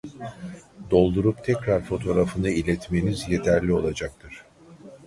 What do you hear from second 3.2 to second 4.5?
yeterli olacaktır